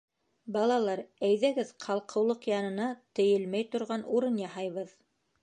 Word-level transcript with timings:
Балалар, 0.53 1.01
әйҙәгеҙ 1.27 1.73
ҡалҡыулыҡ 1.85 2.49
янына 2.53 2.89
тейелмәй 3.21 3.69
торған 3.77 4.09
урын 4.19 4.43
яһайбыҙ. 4.47 4.99